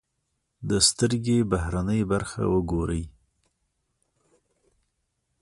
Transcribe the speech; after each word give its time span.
د 0.69 0.71
سترکې 0.87 1.37
بهرنۍ 1.51 2.01
برخه 2.11 2.43
و 2.53 2.55
ګورئ. 2.71 3.03